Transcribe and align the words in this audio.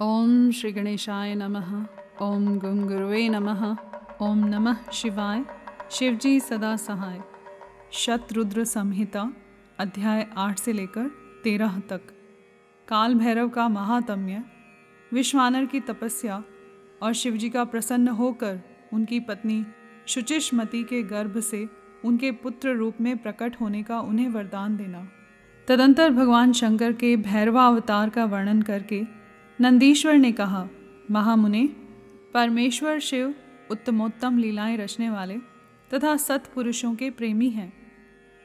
ओम 0.00 0.50
श्री 0.50 0.72
गणेशाय 0.72 1.34
नमः। 1.34 1.86
ओम 2.22 2.58
गुंगुरुवे 2.58 3.28
नमः। 3.28 3.76
ओम 4.22 4.38
नमः 4.38 4.76
शिवाय। 4.92 5.44
शिवजी 5.90 6.40
सदा 6.40 6.76
सहाय। 6.76 7.20
शतरुद्र 7.92 8.64
संहिता, 8.64 9.32
अध्याय 9.78 10.26
आठ 10.36 10.58
से 10.58 10.72
लेकर 10.72 11.10
तेरह 11.44 11.78
तक। 11.78 12.00
काल 12.88 13.14
भैरव 13.14 13.48
का 13.48 13.68
महात्म्य 13.68 14.44
विश्वानर 15.12 15.66
की 15.66 15.80
तपस्या 15.80 16.44
और 17.02 17.12
शिवजी 17.12 17.50
का 17.50 17.64
प्रसन्न 17.64 18.08
होकर 18.08 18.60
उनकी 18.92 19.20
पत्नी 19.20 19.66
शुचिष्मति 20.06 20.82
के 20.82 21.02
गर्भ 21.02 21.40
से 21.40 21.68
उनके 22.04 22.30
पुत्र 22.30 22.74
रूप 22.76 22.94
में 23.00 23.18
प्रकट 23.18 23.60
होने 23.60 23.82
का 23.82 24.00
उन्हें 24.00 24.28
वरदान 24.28 24.76
देना। 24.76 25.08
तदंतर 25.68 26.10
भगवान 26.10 26.52
शंकर 26.52 26.92
के 26.92 27.16
भैरवावतार 27.16 28.08
का 28.08 28.24
वर्णन 28.24 28.62
करके 28.62 29.18
नंदीश्वर 29.60 30.14
ने 30.14 30.32
कहा, 30.32 30.68
महामुने, 31.10 31.68
परमेश्वर 32.34 32.98
शिव 32.98 33.34
उत्तमोत्तम 33.70 34.38
लीलाएँ 34.38 34.76
रचने 34.76 35.10
वाले 35.10 35.38
तथा 35.94 36.16
सत्पुरुषों 36.16 36.94
के 36.94 37.10
प्रेमी 37.10 37.50
हैं। 37.50 37.72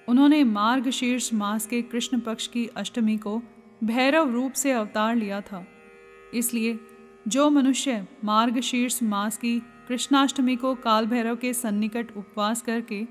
उन्होंने 0.09 0.43
मार्ग 0.43 0.89
शीर्ष 0.89 1.33
मास 1.33 1.67
के 1.67 1.81
कृष्ण 1.81 2.19
पक्ष 2.19 2.47
की 2.47 2.67
अष्टमी 2.67 3.17
को 3.17 3.41
भैरव 3.83 4.33
रूप 4.33 4.53
से 4.53 4.71
अवतार 4.71 5.15
लिया 5.15 5.41
था। 5.41 5.67
इसलिए 6.33 6.79
जो 7.27 7.49
मनुष्य 7.49 8.07
मार्ग 8.23 8.59
शीर्ष 8.59 9.03
मास 9.03 9.37
की 9.37 9.59
कृष्णाष्टमी 9.59 10.55
को 10.55 10.75
काल 10.75 11.05
भैरव 11.05 11.35
के 11.35 11.53
सन्निकट 11.53 12.17
उपवास 12.17 12.61
करके 12.61 13.07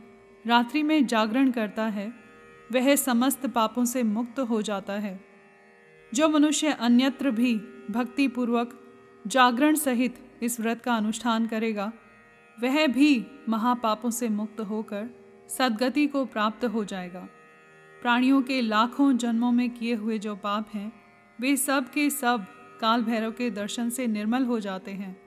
रात्रि 0.47 0.83
में 0.83 1.07
जागरण 1.07 1.51
करता 1.51 1.85
है, 1.85 2.13
वह 2.73 2.97
समस्त 2.97 3.47
पापों 3.47 3.85
से 3.85 4.03
मुक्त 4.03 4.41
हो 4.41 4.63
जाता 4.63 4.93
है। 4.93 5.25
जो 6.15 6.29
मनुष्य 6.29 6.67
अन्यत्र 6.69 7.31
भी 7.31 7.61
भक्ति 7.91 8.29
पूर्वक 8.29 8.81
जागरण 9.27 9.75
सहित 9.75 10.15
इस 10.43 10.61
व्रत 10.61 10.83
का 10.83 10.95
अनुष्ठान 10.95 11.47
करेगा। 11.47 11.93
वह 12.61 12.87
भी 12.87 13.27
महापापों 13.49 14.11
से 14.11 14.29
मुक्त 14.29 14.61
होकर 14.61 15.09
सदगति 15.49 16.07
को 16.07 16.25
प्राप्त 16.25 16.65
हो 16.65 16.85
जाएगा। 16.85 17.29
प्राणियों 18.03 18.43
के 18.43 18.61
लाखों 18.61 19.17
जन्मों 19.17 19.53
में 19.53 19.71
किए 19.71 19.95
हुए 19.95 20.19
जो 20.19 20.37
पाप 20.37 20.69
हैं, 20.75 20.93
वे 21.41 21.57
सब 21.57 21.91
के 21.91 22.11
सब 22.11 22.47
काल 22.81 23.03
भैरव 23.03 23.31
के 23.31 23.51
दर्शन 23.51 23.91
से 23.91 24.07
निर्मल 24.07 24.45
हो 24.45 24.61
जाते 24.61 24.91
हैं। 24.91 25.23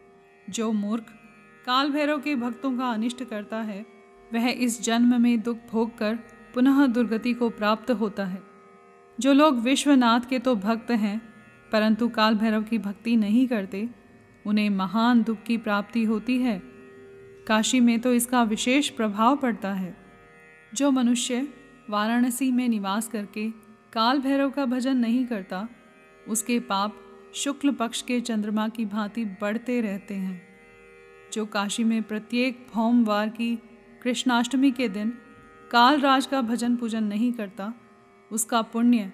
जो 0.49 0.71
मूर्ख 0.71 1.03
काल 1.65 1.91
भैरव 1.91 2.21
के 2.21 2.35
भक्तों 2.35 2.77
का 2.77 2.89
अनिष्ट 2.89 3.23
करता 3.23 3.61
है, 3.61 3.85
वह 4.33 4.49
इस 4.49 4.81
जन्म 4.81 5.21
में 5.21 5.41
दुख 5.41 5.57
भोग 5.71 5.97
कर 5.97 6.15
पुनः 6.53 6.85
दुर्गति 6.85 7.33
को 7.33 7.49
प्राप्त 7.49 7.91
होता 7.91 8.25
है। 8.25 8.43
जो 9.19 9.33
लोग 9.33 9.59
विश्वनाथ 9.59 10.19
के 10.19 10.39
तो 10.39 10.55
भक्त 10.55 10.91
हैं 10.91 11.34
परंतु 11.75 12.09
काल 12.09 12.35
भैरव 12.35 12.63
की 12.63 12.77
भक्ति 12.77 13.15
नहीं 13.15 13.47
करते, 13.47 13.89
उन्हें 14.45 14.69
महान 14.69 15.23
दुख 15.23 15.43
की 15.43 15.57
प्राप्ति 15.57 16.03
होती 16.03 16.37
है। 16.37 16.61
काशी 17.47 17.79
में 17.79 17.99
तो 17.99 18.13
इसका 18.13 18.43
विशेष 18.43 18.89
प्रभाव 18.89 19.37
पड़ता 19.37 19.73
है। 19.73 19.97
जो 20.73 20.91
मनुष्य 20.91 21.47
वाराणसी 21.89 22.51
में 22.51 22.69
निवास 22.69 23.07
करके 23.07 23.49
काल 23.93 24.19
भैरव 24.19 24.49
का 24.49 24.65
भजन 24.65 24.97
नहीं 24.97 25.25
करता, 25.25 25.69
उसके 26.27 26.59
पाप 26.59 26.97
शुक्ल 27.35 27.71
पक्ष 27.71 28.01
के 28.01 28.21
चंद्रमा 28.21 28.67
की 28.67 28.85
भांति 28.85 29.25
बढ़ते 29.25 29.81
रहते 29.81 30.13
हैं। 30.13 30.47
जो 31.33 31.45
काशी 31.45 31.83
में 31.83 32.03
प्रत्येक 32.03 32.67
भौमवार 32.73 33.29
की 33.29 33.55
कृष्णाष्टमी 34.01 34.71
के 34.71 34.89
दिन 34.89 35.13
कालराज 35.71 36.25
का 36.25 36.41
भजन 36.41 36.75
पूजन 36.75 37.03
नहीं 37.03 37.33
करता, 37.33 37.73
उसका 38.31 38.61
पुण्य 38.61 39.11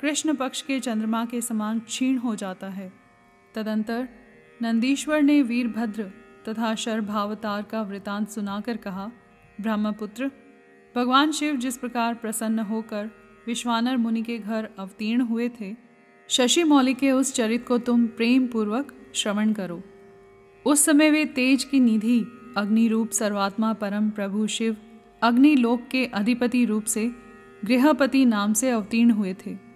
कृष्ण 0.00 0.34
पक्ष 0.34 0.62
के 0.62 0.80
चंद्रमा 0.80 1.24
के 1.24 1.40
समान 1.40 1.78
क्षीण 1.78 2.16
हो 2.16 2.34
जाता 2.36 2.68
है। 2.68 2.92
तदंतर 3.54 4.08
नंदीश्वर 4.62 5.22
ने 5.22 5.42
वीरभद्र 5.42 6.02
तथा 6.48 6.74
शर्भावतार 6.74 7.62
का 7.62 7.82
वृतांत 7.82 8.28
सुनाकर 8.28 8.76
कहा, 8.76 9.10
ब्रह्मपुत्र, 9.60 10.30
भगवान 10.96 11.32
शिव 11.32 11.56
जिस 11.56 11.76
प्रकार 11.76 12.14
प्रसन्न 12.14 12.58
होकर 12.58 13.10
विश्वानर 13.46 13.96
मुनि 13.96 14.22
के 14.22 14.38
घर 14.38 14.68
अवतीर्ण 14.78 15.20
हुए 15.20 15.48
थे, 15.60 15.74
शशि 16.28 16.64
मौली 16.64 16.94
के 16.94 17.12
उस 17.12 17.34
चरित 17.34 17.66
को 17.66 17.78
तुम 17.78 18.06
प्रेम 18.06 18.46
पूर्वक 18.46 18.94
श्रवण 19.14 19.52
करो। 19.52 19.82
उस 20.66 20.84
समय 20.84 21.10
वे 21.10 21.24
तेज 21.24 21.64
की 21.64 21.80
निधि, 21.80 22.20
अग्नि 22.56 22.88
रूप 22.88 23.10
सर्वात्मा 23.10 23.72
परम 23.72 24.10
प्रभु 24.10 24.46
शिव 24.46 24.76
अग्नि 25.22 25.56
लोक 25.56 25.88
के 25.90 26.06
अधिपति 26.06 26.64
रूप 26.64 26.84
से 26.84 27.10
गृहपति 27.64 28.24
नाम 28.24 28.52
से 28.52 28.70
अवतीर्ण 28.70 29.10
हुए 29.10 29.34
थे। 29.34 29.67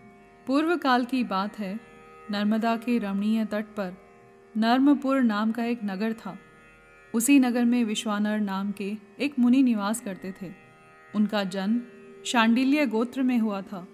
पूर्व 0.47 0.77
काल 0.77 1.05
की 1.05 1.25
बात 1.25 1.59
है, 1.59 1.81
नर्मदा 2.31 2.77
के 2.77 2.99
रमणीय 2.99 3.45
तट 3.45 3.65
पर 3.65 3.97
नर्मपुर 4.57 5.21
नाम 5.21 5.53
का 5.53 5.65
एक 5.65 5.81
नगर 5.85 6.13
था। 6.13 6.39
उसी 7.15 7.39
नगर 7.39 7.65
में 7.65 7.85
विश्वानर 7.85 8.41
नाम 8.41 8.73
के 8.73 8.97
एक 9.21 9.39
मुनि 9.39 9.63
निवास 9.63 10.01
करते 10.01 10.35
थे। 10.43 10.53
उनका 11.15 11.45
जन्म 11.45 11.83
शांडिल्य 12.25 12.87
गोत्र 12.87 13.23
में 13.23 13.39
हुआ 13.39 13.63
था। 13.63 13.89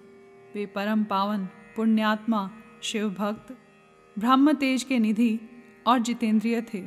वे 0.54 0.66
परम 0.66 1.04
पावन, 1.04 1.44
पुण्यात्मा 1.76 2.50
शिव 2.82 3.10
भक्त 3.10 3.56
ब्रह्म 4.18 4.52
तेज 4.52 4.82
के 4.82 4.98
निधि 4.98 5.40
और 5.86 5.98
जितेंद्रिय 5.98 6.62
थे। 6.74 6.82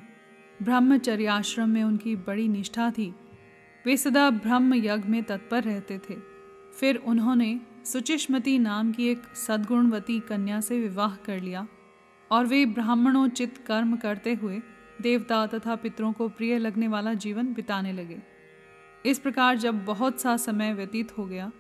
ब्रह्मचर्याश्रम 0.62 1.70
में 1.70 1.84
उनकी 1.84 2.16
बड़ी 2.16 2.48
निष्ठा 2.48 2.92
थी। 2.92 3.16
वे 3.86 3.98
सदा 3.98 4.30
ब्रह्म 4.30 4.74
यज्ञ 4.74 5.10
में 5.10 5.24
तत्पर 5.24 5.64
रहते 5.64 5.98
थे। 5.98 6.31
फिर 6.80 6.96
उन्होंने 6.96 7.62
सुचिष्मती 7.86 8.60
नाम 8.60 8.92
की 8.92 9.08
एक 9.08 9.24
सद्गुणवती 9.36 10.20
कन्या 10.20 10.62
से 10.62 10.80
विवाह 10.80 11.16
कर 11.16 11.40
लिया 11.40 11.68
और 12.32 12.46
वे 12.46 12.66
ब्राह्मणोचित 12.66 13.58
कर्म 13.58 13.96
करते 13.96 14.34
हुए 14.34 14.62
देवता 15.02 15.48
तथा 15.48 15.76
पितरों 15.76 16.14
को 16.14 16.30
प्रिय 16.30 16.58
लगने 16.58 16.88
वाला 16.88 17.14
जीवन 17.14 17.54
बिताने 17.54 17.94
लगे। 17.94 18.22
इस 19.06 19.20
प्रकार 19.20 19.58
जब 19.58 19.86
बहुत 19.86 20.22
सा 20.22 20.38
समय 20.38 20.74
व्यतीत 20.74 21.18
हो 21.18 21.26
गया, 21.26 21.52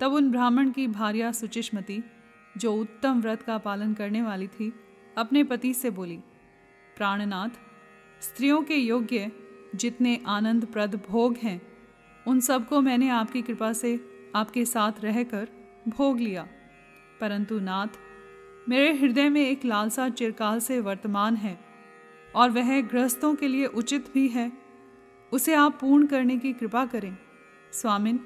तब 0.00 0.12
उन 0.12 0.30
ब्राह्मण 0.30 0.70
की 0.70 0.86
भार्या 0.86 1.32
सुचिष्मती, 1.32 2.02
जो 2.58 2.74
उत्तम 2.74 3.20
व्रत 3.20 3.42
का 3.42 3.58
पालन 3.58 3.94
करने 3.94 4.22
वाली 4.22 4.46
थी, 4.46 4.72
अपने 5.18 5.44
पति 5.44 5.74
से 5.74 5.90
बोली, 5.90 6.18
प्राणनाथ, 6.96 7.48
स्त्रियों 8.20 8.62
के 8.62 8.74
योग्य 8.74 9.32
जितने 9.74 10.20
आनंदप्रद 10.26 11.00
भोग 11.08 11.36
हैं, 11.36 11.62
उन 12.26 12.40
सबको 12.40 12.80
मैंने 12.80 13.08
आपकी 13.08 13.42
कृपा 13.42 13.72
से 13.72 14.09
आपके 14.34 14.64
साथ 14.64 14.92
रहकर 15.00 15.48
भोग 15.88 16.20
लिया। 16.20 16.46
परंतु 17.20 17.58
नाथ, 17.60 17.98
मेरे 18.68 18.92
हृदय 18.92 19.28
में 19.28 19.46
एक 19.46 19.64
लालसा 19.64 20.08
चिरकाल 20.08 20.60
से 20.60 20.80
वर्तमान 20.80 21.36
है 21.36 21.58
और 22.34 22.50
वह 22.50 22.80
गृहस्थों 22.80 23.34
के 23.34 23.48
लिए 23.48 23.66
उचित 23.66 24.12
भी 24.14 24.28
है। 24.28 24.50
उसे 25.32 25.54
आप 25.54 25.78
पूर्ण 25.80 26.06
करने 26.06 26.36
की 26.38 26.52
कृपा 26.52 26.86
करें। 26.86 27.16
स्वामिन, 27.72 28.20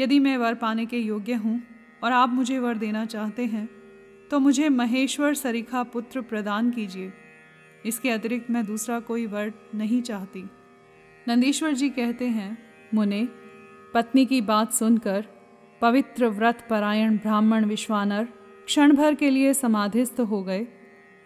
यदि 0.00 0.18
मैं 0.18 0.36
वर 0.36 0.54
पाने 0.54 0.86
के 0.86 0.98
योग्य 0.98 1.34
हूँ 1.34 1.62
और 2.04 2.12
आप 2.12 2.28
मुझे 2.28 2.58
वर 2.58 2.76
देना 2.76 3.04
चाहते 3.04 3.46
हैं 3.46 3.68
तो 4.30 4.38
मुझे 4.38 4.68
महेश्वर 4.68 5.34
सरीखा 5.34 5.82
पुत्र 5.82 6.20
प्रदान 6.20 6.70
कीजिए। 6.70 7.12
इसके 7.86 8.10
अतिरिक्त 8.10 8.50
मैं 8.50 8.64
दूसरा 8.66 9.00
कोई 9.00 9.26
वर 9.26 9.52
नहीं 9.74 10.02
चाहती। 10.02 10.44
नंदीश्वर 11.28 11.72
जी 11.72 11.88
कहते 11.90 12.26
हैं, 12.26 12.58
मुने, 12.94 13.28
पत्नी 13.94 14.24
की 14.26 14.40
बात 14.40 14.72
सुनकर 14.72 15.26
पवित्र 15.82 16.26
व्रत 16.26 16.66
परायण 16.70 17.16
ब्राह्मण 17.16 17.64
विश्वानर 17.64 18.24
क्षण 18.66 18.94
भर 18.96 19.14
के 19.14 19.30
लिए 19.30 19.54
समाधिस्थ 19.54 20.20
हो 20.20 20.42
गए 20.42 20.66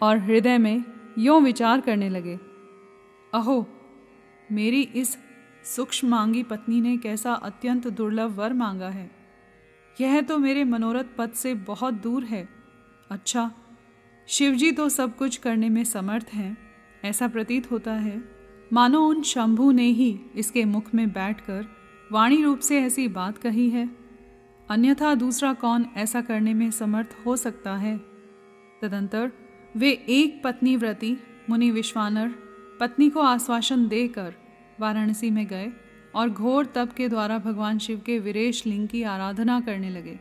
और 0.01 0.17
हृदय 0.17 0.57
में 0.57 0.83
यों 1.17 1.43
विचार 1.43 1.81
करने 1.81 2.09
लगे, 2.09 2.37
अहो, 3.33 3.67
मेरी 4.51 4.81
इस 4.81 5.17
सूक्ष्म 5.65 6.07
मांगी 6.07 6.43
पत्नी 6.43 6.81
ने 6.81 6.97
कैसा 6.97 7.33
अत्यंत 7.33 7.87
दुर्लभ 7.87 8.31
वर 8.31 8.53
मांगा 8.53 8.89
है। 8.89 9.11
यह 10.01 10.21
तो 10.21 10.37
मेरे 10.37 10.63
मनोरथ 10.63 11.03
पद 11.17 11.31
से 11.31 11.53
बहुत 11.53 11.93
दूर 11.93 12.23
है। 12.23 12.47
अच्छा 13.11 13.51
शिवजी 14.27 14.71
तो 14.71 14.89
सब 14.89 15.15
कुछ 15.17 15.37
करने 15.37 15.69
में 15.69 15.83
समर्थ 15.83 16.27
हैं, 16.33 16.57
ऐसा 17.05 17.27
प्रतीत 17.27 17.71
होता 17.71 17.93
है। 17.93 18.23
मानो 18.73 19.01
उन 19.01 19.21
शंभु 19.21 19.71
ने 19.71 19.87
ही 19.91 20.19
इसके 20.35 20.65
मुख 20.65 20.93
में 20.95 21.07
बैठकर 21.09 21.65
वाणी 22.11 22.43
रूप 22.43 22.59
से 22.59 22.81
ऐसी 22.81 23.07
बात 23.07 23.37
कही 23.37 23.69
है। 23.69 24.06
अन्यथा 24.69 25.15
दूसरा 25.15 25.53
कौन 25.53 25.85
ऐसा 25.97 26.21
करने 26.21 26.53
में 26.53 26.71
समर्थ 26.71 27.17
हो 27.25 27.35
सकता 27.35 27.75
है? 27.75 27.97
तदंतर 28.81 29.31
वे 29.75 29.91
एक 29.91 30.41
पत्नी 30.43 30.75
व्रती, 30.75 31.17
मुनि 31.49 31.71
विश्वानर, 31.71 32.29
पत्नी 32.79 33.09
को 33.09 33.19
आश्वासन 33.19 33.87
देकर 33.87 34.33
वाराणसी 34.79 35.29
में 35.29 35.47
गए 35.47 35.71
और 36.15 36.29
घोर 36.29 36.65
तप 36.65 36.89
के 36.97 37.09
द्वारा 37.09 37.37
भगवान 37.37 37.77
शिव 37.77 38.01
के 38.05 38.19
विरेश 38.19 38.65
लिंग 38.65 38.87
की 38.87 39.03
आराधना 39.03 39.59
करने 39.59 39.89
लगे। 39.89 40.19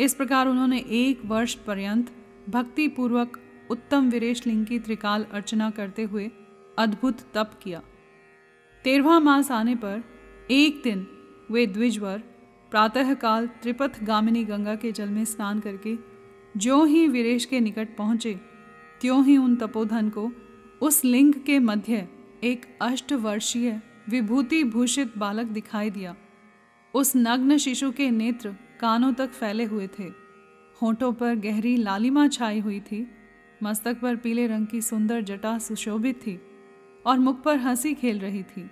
इस 0.00 0.14
प्रकार 0.14 0.48
उन्होंने 0.48 0.78
एक 0.78 1.20
वर्ष 1.24 1.54
पर्यंत 1.54 2.10
भक्ति 2.48 2.88
पूर्वक 2.88 3.40
उत्तम 3.70 4.10
विरेश 4.10 4.46
लिंग 4.46 4.66
की 4.66 4.78
त्रिकाल 4.78 5.26
अर्चना 5.32 5.70
करते 5.70 6.02
हुए 6.02 6.30
अद्भुत 6.78 7.18
तप 7.34 7.60
किया। 7.62 7.82
तेरहवा 8.84 9.20
मास 9.20 9.50
आने 9.50 9.74
पर 9.74 10.04
एक 10.50 10.80
दिन 10.84 11.06
वे 11.50 11.66
द्विजवर 11.66 12.22
प्रातःकाल 12.70 13.46
त्रिपथ 13.46 14.02
गामिनी 14.02 14.44
गंगा 14.44 14.74
के 14.74 14.92
जल 14.92 15.08
में 15.08 15.24
स्नान 15.24 15.60
करके 15.60 15.96
जो 16.56 16.84
ही 16.84 17.06
वीरेश 17.08 17.44
के 17.44 17.60
निकट 17.60 17.96
पहुँचे, 17.96 18.40
त्यों 19.00 19.24
ही 19.24 19.36
उन 19.36 19.56
तपोधन 19.56 20.08
को 20.08 20.30
उस 20.80 21.04
लिंग 21.04 21.34
के 21.34 21.58
मध्य 21.58 22.08
एक 22.44 22.78
अष्टवर्षीय 22.82 23.80
विभूति 24.08 24.64
भूषित 24.64 25.18
बालक 25.18 25.46
दिखाई 25.46 25.90
दिया। 25.90 26.16
उस 26.94 27.12
नग्न 27.16 27.56
शिशु 27.58 27.90
के 27.92 28.10
नेत्र 28.10 28.54
कानों 28.80 29.12
तक 29.12 29.30
फैले 29.30 29.64
हुए 29.64 29.86
थे। 29.86 30.10
होठों 30.82 31.12
पर 31.12 31.34
गहरी 31.34 31.76
लालिमा 31.76 32.28
छाई 32.28 32.60
हुई 32.60 32.80
थी। 32.80 33.06
मस्तक 33.62 34.00
पर 34.00 34.16
पीले 34.16 34.46
रंग 34.46 34.66
की 34.66 34.80
सुंदर 34.80 35.20
जटा 35.20 35.58
सुशोभित 35.58 36.16
थी 36.16 36.40
और 37.06 37.18
मुख 37.18 37.42
पर 37.42 37.58
हँसी 37.58 37.94
खेल 37.94 38.18
रही 38.18 38.42
थी। 38.42 38.70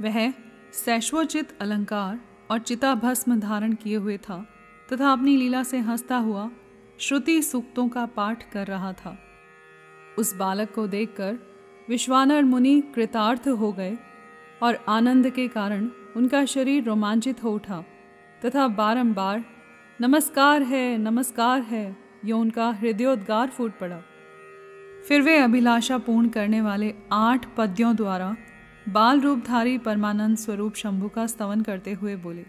वह 0.00 0.30
सैश्वचित 0.72 1.58
अलंकार 1.60 2.20
और 2.50 2.58
चिता 2.58 2.94
भस्म 2.94 3.38
धारण 3.40 3.72
किए 3.72 3.96
हुए 3.96 4.16
था, 4.18 4.46
तथा 4.88 5.12
अपनी 5.12 5.36
लीला 5.36 5.62
से 5.62 5.78
हंसता 5.78 6.16
हुआ 6.16 6.50
श्रुति 7.00 7.42
सूक्तों 7.42 7.88
का 7.88 8.06
पाठ 8.06 8.50
कर 8.50 8.66
रहा 8.66 8.92
था। 8.92 9.16
उस 10.18 10.34
बालक 10.36 10.72
को 10.74 10.86
देखकर 10.86 11.38
विश्वानर 11.88 12.42
मुनि 12.42 12.80
कृतार्थ 12.94 13.48
हो 13.48 13.72
गए, 13.72 13.96
और 14.62 14.78
आनंद 14.88 15.30
के 15.30 15.48
कारण 15.48 15.88
उनका 16.16 16.44
शरीर 16.44 16.84
रोमांचित 16.84 17.42
हो 17.44 17.52
उठा, 17.52 17.84
तथा 18.44 18.68
बारंबार, 18.68 19.44
नमस्कार 20.00 20.62
है 20.62 20.98
नमस्कार 20.98 21.62
है 21.62 21.96
यह 22.24 22.34
उनका 22.34 22.70
हृदयोद्गार 22.70 23.48
फूट 23.48 23.78
पड़ा। 23.78 24.00
फिर 25.08 25.22
वे 25.22 25.38
अभिलाषा 25.38 25.98
पूर्ण 25.98 26.28
करने 26.28 26.60
वाले 26.60 26.94
आठ 27.12 27.46
पद्यों 27.56 27.96
द्वारा 27.96 28.36
बाल 28.88 29.20
रूपधारी 29.20 29.78
परमानंद 29.78 30.36
स्वरूप 30.36 30.74
शंभु 30.74 31.08
का 31.08 31.26
स्तवन 31.26 31.62
करते 31.62 31.92
हुए 31.92 32.16
बोले, 32.16 32.46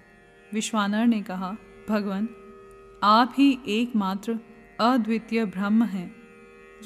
विश्वानर 0.54 1.08
ने 1.08 1.22
कहा, 1.22 1.56
भगवान, 1.90 2.30
आप 3.04 3.34
ही 3.38 3.60
एकमात्र 3.68 4.40
अद्वितीय 4.80 5.46
ब्रह्म 5.46 5.84
हैं। 5.84 6.16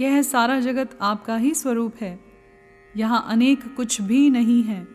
यह 0.02 0.22
सारा 0.22 0.60
जगत 0.60 0.98
आपका 1.02 1.38
ही 1.38 1.54
स्वरूप 1.54 1.96
है। 2.02 2.20
यहाँ 2.98 3.26
अनेक 3.28 3.76
कुछ 3.76 4.02
भी 4.02 4.30
नहीं 4.30 4.64
है। 4.64 4.88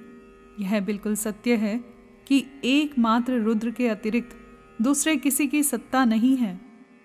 यह 0.61 0.81
बिल्कुल 0.81 1.15
सत्य 1.15 1.57
है 1.57 1.85
कि 2.27 2.47
एकमात्र 2.65 3.33
रुद्र 3.33 3.71
के 3.71 3.89
अतिरिक्त 3.89 4.37
दूसरे 4.83 5.17
किसी 5.17 5.47
की 5.47 5.63
सत्ता 5.63 6.05
नहीं 6.05 6.37
है। 6.37 6.61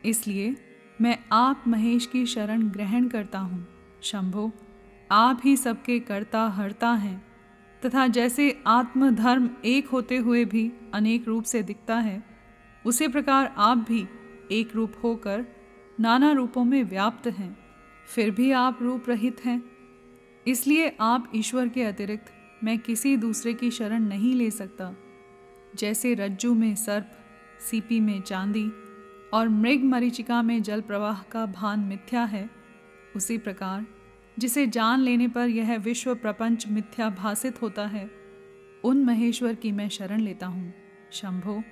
इसलिए 0.05 0.55
मैं 1.01 1.19
आप 1.31 1.63
महेश 1.67 2.05
की 2.05 2.25
शरण 2.25 2.61
ग्रहण 2.61 3.07
करता 3.07 3.39
हूँ। 3.39 3.67
शंभो, 4.01 4.51
आप 5.11 5.41
ही 5.45 5.57
सबके 5.57 5.99
कर्ता 5.99 6.41
हरता 6.41 6.91
हैं। 6.91 7.32
तथा 7.85 8.07
जैसे 8.07 8.63
आत्मधर्म 8.67 9.49
एक 9.65 9.87
होते 9.87 10.17
हुए 10.17 10.43
भी 10.45 10.71
अनेक 10.93 11.27
रूप 11.27 11.43
से 11.43 11.61
दिखता 11.63 11.95
है, 11.95 12.23
उसी 12.85 13.07
प्रकार 13.07 13.53
आप 13.57 13.77
भी 13.77 14.05
एक 14.51 14.75
रूप 14.75 14.93
होकर 15.03 15.45
नाना 15.99 16.31
रूपों 16.31 16.63
में 16.63 16.83
व्याप्त 16.83 17.27
हैं, 17.27 17.57
फिर 18.07 18.31
भी 18.31 18.51
आप 18.51 18.79
रूप 18.81 19.09
रहित 19.09 19.45
हैं। 19.45 19.61
इसलिए 20.47 20.95
आप 21.01 21.31
ईश्वर 21.35 21.67
के 21.67 21.83
अतिरिक्त 21.83 22.33
मैं 22.63 22.77
किसी 22.79 23.15
दूसरे 23.17 23.53
की 23.53 23.71
शरण 23.71 24.03
नहीं 24.03 24.33
ले 24.35 24.49
सकता। 24.51 24.93
जैसे 25.75 26.13
रज्जू 26.13 26.53
में 26.53 26.75
सर्प, 26.75 27.11
सीपी 27.69 27.99
में 27.99 28.21
चांदी 28.21 28.71
और 29.33 29.49
मृग 29.49 29.83
मरीचिका 29.83 30.41
में 30.41 30.61
जल 30.63 30.81
प्रवाह 30.81 31.21
का 31.21 31.45
भान 31.45 31.79
मिथ्या 31.79 32.23
है, 32.23 32.49
उसी 33.15 33.37
प्रकार 33.37 33.85
जिसे 34.39 34.67
जान 34.67 34.99
लेने 34.99 35.27
पर 35.27 35.47
यह 35.47 35.77
विश्व 35.77 36.15
प्रपंच 36.15 36.67
मिथ्या 36.67 37.09
भाषित 37.09 37.61
होता 37.61 37.85
है, 37.85 38.11
उन 38.83 39.03
महेश्वर 39.03 39.55
की 39.55 39.71
मैं 39.71 39.89
शरण 39.89 40.19
लेता 40.19 40.47
हूँ। 40.47 40.73
शंभो, 41.11 41.63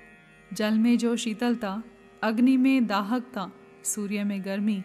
जल 0.54 0.74
में 0.74 0.98
जो 0.98 1.16
शीतलता, 1.16 1.84
अग्नि 2.24 2.58
में 2.58 2.88
दाहकता, 2.88 3.52
सूर्य 3.84 4.24
में 4.24 4.46
गर्मी, 4.46 4.84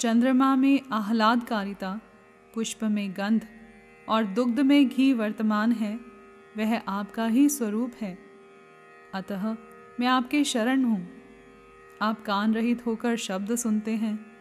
चंद्रमा 0.00 0.56
में 0.56 0.80
आह्लादकारिता, 0.92 2.00
पुष्प 2.54 2.84
में 2.84 3.12
गंध 3.12 3.46
और 4.08 4.24
दुग्ध 4.24 4.60
में 4.60 4.88
घी 4.88 5.12
वर्तमान 5.12 5.72
है, 5.72 6.00
वह 6.56 6.78
आपका 6.78 7.26
ही 7.26 7.48
स्वरूप 7.48 7.92
है। 8.00 8.18
अतः 9.14 9.56
मैं 10.00 10.06
आपके 10.06 10.44
शरण 10.44 10.84
हूँ। 10.84 11.08
आप 12.02 12.24
कान 12.24 12.54
रहित 12.54 12.86
होकर 12.86 13.16
शब्द 13.16 13.54
सुनते 13.54 13.90
हैं। 13.90 14.35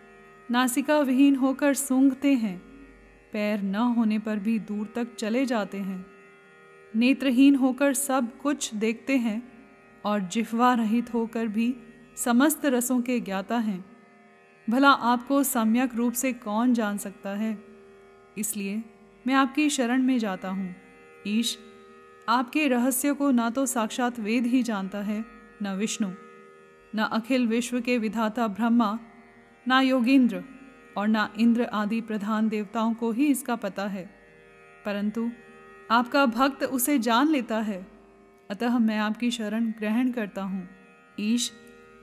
नासिका 0.51 0.99
विहीन 0.99 1.35
होकर 1.35 1.73
सूंघते 1.73 2.33
हैं। 2.33 2.57
पैर 3.33 3.61
न 3.61 3.75
होने 3.75 4.19
पर 4.19 4.39
भी 4.39 4.59
दूर 4.59 4.93
तक 4.95 5.15
चले 5.15 5.45
जाते 5.45 5.77
हैं। 5.77 6.05
नेत्रहीन 6.95 7.55
होकर 7.55 7.93
सब 7.93 8.37
कुछ 8.37 8.73
देखते 8.73 9.17
हैं 9.17 9.41
और 10.05 10.19
जिह्वा 10.19 10.73
रहित 10.73 11.13
होकर 11.13 11.47
भी 11.47 11.75
समस्त 12.17 12.65
रसों 12.65 13.01
के 13.01 13.19
ज्ञाता 13.19 13.57
हैं। 13.57 13.85
भला 14.69 14.89
आपको 14.89 15.43
सम्यक 15.43 15.95
रूप 15.95 16.13
से 16.13 16.33
कौन 16.33 16.73
जान 16.73 16.97
सकता 16.97 17.29
है? 17.29 17.57
इसलिए 18.37 18.83
मैं 19.27 19.33
आपकी 19.33 19.69
शरण 19.69 20.01
में 20.01 20.19
जाता 20.19 20.49
हूँ। 20.49 20.75
ईश, 21.27 21.57
आपके 22.29 22.67
रहस्य 22.67 23.13
को 23.13 23.31
ना 23.31 23.49
तो 23.49 23.65
साक्षात 23.65 24.19
वेद 24.19 24.45
ही 24.45 24.63
जानता 24.63 24.97
है, 24.97 25.25
न 25.63 25.75
विष्णु, 25.75 26.09
न 26.95 27.09
अखिल 27.11 27.47
विश्व 27.47 27.81
के 27.81 27.97
विधाता 27.97 28.47
ब्रह्मा 28.47 28.99
ना 29.67 29.81
योगींद्र 29.81 30.43
और 30.97 31.07
ना 31.07 31.33
इंद्र 31.39 31.63
आदि 31.63 32.01
प्रधान 32.01 32.49
देवताओं 32.49 32.93
को 32.93 33.11
ही 33.11 33.25
इसका 33.25 33.55
पता 33.55 33.87
है। 33.87 34.09
परंतु 34.85 35.31
आपका 35.91 36.25
भक्त 36.25 36.63
उसे 36.63 36.99
जान 36.99 37.27
लेता 37.27 37.57
है। 37.57 37.87
अतः 38.51 38.77
मैं 38.77 38.97
आपकी 38.97 39.31
शरण 39.31 39.65
ग्रहण 39.65 40.11
करता 40.11 40.43
हूँ। 40.43 40.69
ईश, 41.19 41.51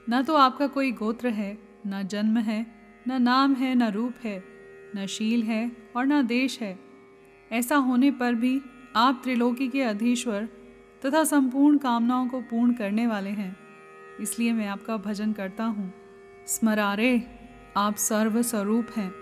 न 0.09 0.23
तो 0.23 0.35
आपका 0.35 0.67
कोई 0.67 0.91
गोत्र 0.91 1.27
है, 1.27 1.57
न 1.87 2.03
जन्म 2.03 2.37
है, 2.37 2.65
न 3.07 3.21
नाम 3.21 3.53
है, 3.53 3.75
न 3.75 3.83
रूप 3.83 4.13
है, 4.23 4.43
न 4.95 5.05
शील 5.05 5.43
है 5.43 5.71
और 5.95 6.05
न 6.05 6.27
देश 6.27 6.61
है। 6.61 6.79
ऐसा 7.51 7.75
होने 7.75 8.11
पर 8.11 8.33
भी 8.35 8.61
आप 8.95 9.21
त्रिलोकी 9.23 9.67
के 9.67 9.81
अधीश्वर 9.81 10.49
तथा 11.05 11.23
संपूर्ण 11.23 11.77
कामनाओं 11.77 12.27
को 12.27 12.41
पूर्ण 12.41 12.73
करने 12.73 13.07
वाले 13.07 13.29
हैं। 13.29 13.57
इसलिए 14.21 14.53
मैं 14.53 14.67
आपका 14.67 14.97
भजन 14.97 15.33
करता 15.33 15.63
हूँ। 15.63 15.93
स्मरारे। 16.47 17.39
आप 17.77 17.95
सर्व 17.95 18.41
स्वरूप 18.41 18.87
हैं। 18.97 19.13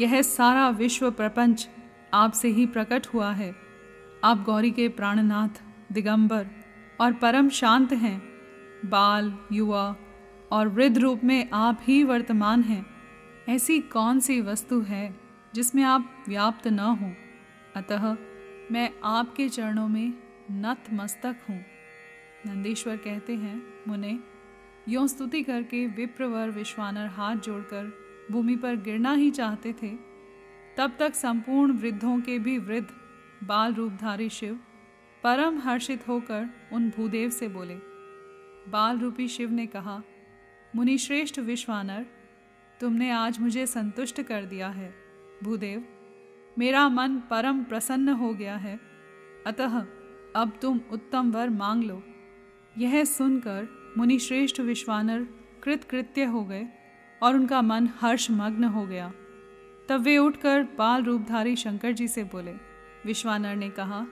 यह 0.00 0.22
सारा 0.22 0.68
विश्व 0.68 1.10
प्रपंच 1.10 1.68
आपसे 2.14 2.48
ही 2.48 2.66
प्रकट 2.66 3.06
हुआ 3.06 3.32
है। 3.32 3.56
आप 4.24 4.42
गौरी 4.42 4.70
के 4.70 4.88
प्राणनाथ, 4.88 5.48
दिगंबर 5.92 6.46
और 7.00 7.12
परम 7.12 7.48
शांत 7.48 7.92
हैं। 7.92 8.22
बाल, 8.84 9.38
युवा 9.52 9.96
और 10.52 10.68
वृद्ध 10.68 10.98
रूप 10.98 11.24
में 11.24 11.50
आप 11.50 11.78
ही 11.82 12.04
वर्तमान 12.04 12.62
हैं। 12.62 12.86
ऐसी 13.48 13.80
कौन 13.80 14.20
सी 14.20 14.40
वस्तु 14.40 14.80
है 14.80 15.20
जिसमें 15.54 15.82
आप 15.82 16.24
व्याप्त 16.28 16.68
न 16.68 16.78
हो? 16.78 17.12
अतः 17.76 18.16
मैं 18.72 18.90
आपके 19.04 19.48
चरणों 19.48 19.88
में 19.88 20.14
नतमस्तक 20.50 21.36
हूँ। 21.50 21.64
नंदीश्वर 22.46 22.96
कहते 22.96 23.34
हैं, 23.34 23.62
मुने 23.88 24.33
यों 24.88 25.06
स्तुति 25.06 25.42
करके 25.42 25.86
विप्रवर 25.86 26.50
विश्वानर 26.50 27.06
हाथ 27.06 27.36
जोड़कर 27.36 27.92
भूमि 28.30 28.56
पर 28.56 28.76
गिरना 28.76 29.12
ही 29.12 29.30
चाहते 29.30 29.72
थे, 29.72 29.90
तब 30.76 30.96
तक 30.98 31.14
संपूर्ण 31.14 31.72
वृद्धों 31.72 32.20
के 32.20 32.38
भी 32.38 32.58
वृद्ध 32.58 32.88
बाल 33.46 33.74
रूपधारी 33.74 34.28
शिव 34.28 34.60
परम 35.22 35.58
हर्षित 35.58 36.08
होकर 36.08 36.48
उन 36.72 36.90
भूदेव 36.90 37.30
से 37.30 37.48
बोले। 37.48 37.74
बाल 38.70 38.98
रूपी 38.98 39.28
शिव 39.28 39.50
ने 39.50 39.66
कहा, 39.66 40.02
मुनिश्रेष्ठ 40.76 41.38
विश्वानर, 41.38 42.06
तुमने 42.80 43.10
आज 43.10 43.40
मुझे 43.40 43.66
संतुष्ट 43.66 44.22
कर 44.22 44.44
दिया 44.44 44.68
है। 44.68 44.94
भूदेव, 45.42 45.84
मेरा 46.58 46.88
मन 46.88 47.16
परम 47.30 47.64
प्रसन्न 47.64 48.08
हो 48.08 48.34
गया 48.34 48.56
है। 48.56 48.80
अतः 49.46 49.86
अब 50.36 50.52
तुम 50.62 50.80
उत्तम 50.92 51.30
वर 51.30 51.50
मांग 51.50 51.84
लो। 51.84 52.02
यह 52.78 53.04
सुनकर 53.04 53.83
मुनिश्रेष्ठ 53.98 54.60
विश्वानर 54.60 55.28
कृतकृत्य 55.62 56.24
हो 56.24 56.44
गए 56.44 56.66
और 57.22 57.34
उनका 57.34 57.62
मन 57.62 57.88
हर्षमग्न 58.00 58.64
हो 58.64 58.86
गया। 58.86 59.12
तब 59.88 60.00
वे 60.00 60.18
उठकर 60.18 60.62
बाल 60.62 61.02
रूपधारी 61.04 61.56
शंकर 61.56 61.92
जी 61.92 62.08
से 62.08 62.24
बोले, 62.24 62.52
विश्वानर 63.06 63.56
ने 63.56 63.70
कहा, 63.70 64.06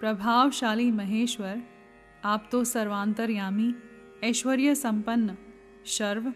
प्रभावशाली 0.00 0.90
महेश्वर, 0.90 1.62
आप 2.24 2.48
तो 2.52 2.64
सर्वांतरयामी, 2.64 3.74
ऐश्वर्य 4.24 4.74
संपन्न 4.74 5.36
शर्व 5.86 6.34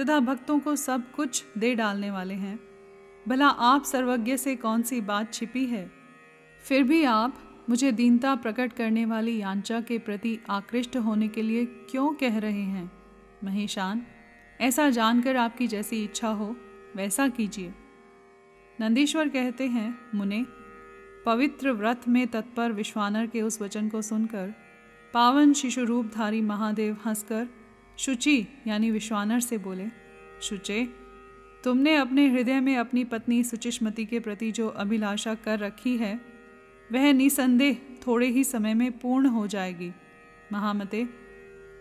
तथा 0.00 0.20
भक्तों 0.20 0.58
को 0.58 0.76
सब 0.76 1.12
कुछ 1.12 1.44
दे 1.58 1.74
डालने 1.74 2.10
वाले 2.10 2.34
हैं। 2.34 2.60
भला 3.28 3.48
आप 3.48 3.84
सर्वज्ञ 3.84 4.36
से 4.36 4.56
कौन 4.56 4.82
सी 4.82 5.00
बात 5.00 5.34
छिपी 5.34 5.66
है? 5.66 5.90
फिर 6.68 6.82
भी 6.82 7.04
आप 7.04 7.45
मुझे 7.70 7.92
दीनता 7.92 8.34
प्रकट 8.34 8.72
करने 8.72 9.04
वाली 9.04 9.38
यांचा 9.38 9.80
के 9.80 9.98
प्रति 9.98 10.38
आकृष्ट 10.50 10.96
होने 10.96 11.28
के 11.28 11.42
लिए 11.42 11.66
क्यों 11.66 12.14
कह 12.14 12.38
रहे 12.38 12.62
हैं? 12.62 12.92
महेशान, 13.44 14.06
ऐसा 14.60 14.90
जानकर 14.90 15.36
आपकी 15.36 15.66
जैसी 15.66 16.04
इच्छा 16.04 16.28
हो, 16.28 16.56
वैसा 16.96 17.28
कीजिए। 17.28 17.74
नंदीश्वर 18.80 19.28
कहते 19.28 19.66
हैं, 19.66 19.98
मुने, 20.14 20.46
पवित्र 21.26 21.72
व्रत 21.72 22.08
में 22.08 22.26
तत्पर 22.26 22.72
विश्वानर 22.72 23.26
के 23.26 23.42
उस 23.42 23.62
वचन 23.62 23.88
को 23.88 24.02
सुनकर, 24.02 24.54
पावन 25.14 25.52
शिशु 25.52 25.84
रूपधारी 25.84 26.40
महादेव 26.40 26.96
हंसकर, 27.06 27.46
शुचि 27.98 28.46
यानी 28.66 28.90
विश्वानर 28.90 29.40
से 29.40 29.58
बोले, 29.58 29.86
शुचे, 30.42 30.88
तुमने 31.64 31.96
अपने 31.96 32.28
हृदय 32.28 32.60
में 32.60 32.76
अपनी 32.76 33.04
पत्नी 33.04 33.44
सुचिष्मति 33.44 34.04
के 34.04 34.20
प्रति 34.20 34.52
जो 34.52 34.68
अभिलाषा 34.68 35.34
कर 35.34 35.58
रखी 35.58 35.96
है 35.96 36.20
वह 36.92 37.12
निसंदेह 37.12 37.78
थोड़े 38.06 38.26
ही 38.26 38.44
समय 38.44 38.74
में 38.74 38.98
पूर्ण 38.98 39.26
हो 39.26 39.46
जाएगी। 39.46 39.92
महामते, 40.52 41.08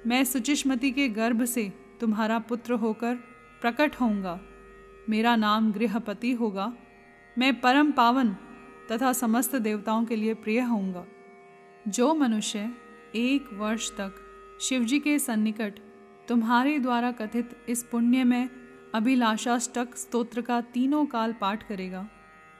मैं 0.07 0.23
सुचिष्मति 0.23 0.91
के 0.91 1.09
गर्भ 1.09 1.45
से 1.45 1.73
तुम्हारा 2.01 2.39
पुत्र 2.39 2.73
होकर 2.73 3.15
प्रकट 3.61 3.95
होऊँगा। 3.95 4.41
मेरा 5.09 5.35
नाम 5.35 5.71
गृहपति 5.71 6.31
होगा। 6.31 6.73
मैं 7.37 7.61
परम 7.61 7.91
पावन 7.91 8.35
तथा 8.91 9.13
समस्त 9.13 9.55
देवताओं 9.55 10.05
के 10.05 10.15
लिए 10.15 10.33
प्रिय 10.33 10.59
होऊँगा। 10.59 11.05
जो 11.87 12.15
मनुष्य 12.15 12.73
एक 13.15 13.53
वर्ष 13.53 13.91
तक 13.91 14.15
शिवजी 14.61 14.99
के 14.99 15.19
सन्निकट 15.19 15.79
तुम्हारे 16.27 16.79
द्वारा 16.79 17.11
कथित 17.11 17.57
इस 17.69 17.83
पुण्य 17.83 18.23
में 18.23 18.49
अभिलाषाष्टक 18.95 19.95
स्तोत्र 19.95 20.41
का 20.41 20.61
तीनों 20.61 21.05
काल 21.05 21.33
पाठ 21.33 21.67
करेगा 21.67 22.09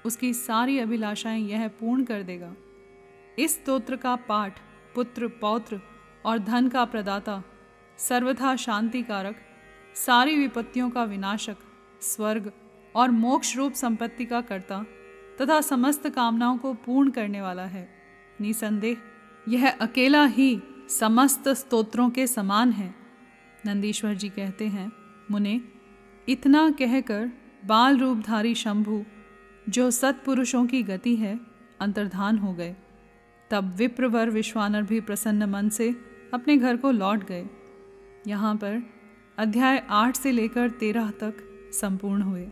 उसकी 0.05 0.33
सारी 0.33 0.79
अभिलाषाएँ 0.79 1.41
यह 1.41 1.67
पूर्ण 1.67 2.03
कर 2.03 2.24
देगा। 2.24 2.55
इस 3.39 3.53
स्तोत्र 3.53 3.95
का 3.95 4.15
पाठ 4.15 4.59
पुत्र 4.95 5.27
पौत्र 5.27 5.81
और 6.25 6.39
धन 6.39 6.67
का 6.67 6.85
प्रदाता, 6.85 7.43
सर्वथा 7.97 8.55
शांति 8.55 9.01
कारक 9.03 9.35
सारी 9.95 10.38
विपत्तियों 10.38 10.89
का 10.89 11.03
विनाशक, 11.03 11.57
स्वर्ग 12.01 12.51
और 12.95 13.12
मोक्ष 13.12 13.57
रूप 13.57 13.74
संपत्ति 13.74 14.25
का 14.25 14.41
कर्ता 14.41 14.85
तथा 15.41 15.62
समस्त 15.62 16.09
कामनाओं 16.09 16.57
को 16.57 16.74
पूर्ण 16.74 17.09
करने 17.09 17.41
वाला 17.41 17.65
है। 17.65 17.89
निसंदेह, 18.41 18.97
यह 19.50 19.69
अकेला 19.69 20.25
ही 20.25 20.62
समस्त 20.89 21.47
स्तोत्रों 21.47 22.09
के 22.09 22.27
समान 22.27 22.71
है। 22.71 22.95
नंदीश्वर 23.65 24.13
जी 24.13 24.29
कहते 24.29 24.67
हैं, 24.67 24.91
मुने, 25.31 25.62
इतना 26.29 26.69
कहकर 26.69 27.31
बाल 27.65 27.97
रूपधारी 27.97 28.55
शंभु 28.55 29.05
जो 29.69 29.91
सत्पुरुषों 29.91 30.65
की 30.65 30.84
गति 30.84 31.15
है, 31.15 31.39
अंतर्धान 31.79 32.38
हो 32.38 32.53
गए। 32.53 32.75
तब 33.51 33.75
विप्रवर 33.75 34.29
विश्वानर 34.29 34.81
भी 34.81 35.01
प्रसन्न 35.01 35.43
मन 35.43 35.69
से 35.69 35.95
अपने 36.34 36.57
घर 36.57 36.77
को 36.77 36.91
लौट 36.91 37.27
गए। 37.27 37.48
यहाँ 38.27 38.55
पर 38.55 38.84
अध्याय 39.38 39.88
आठ 39.89 40.15
से 40.15 40.31
लेकर 40.31 40.69
तेरह 40.69 41.10
तक 41.10 41.34
संपूर्ण 41.74 42.22
हुए। 42.22 42.48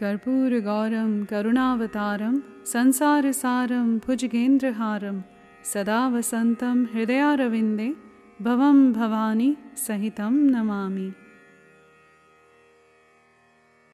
कर्पूर 0.00 0.60
गौरम, 0.60 1.24
करुणावतारम 1.24 2.42
संसार 2.66 3.32
सारम 3.32 3.98
भुजगेंद्रहारम, 3.98 5.22
सदा 5.64 6.08
वसंतम, 6.08 6.84
हृदयारविंदे, 6.94 7.94
भवम 8.42 8.92
भवानी 8.92 9.56
सहितम 9.76 10.34
नमामि। 10.34 11.12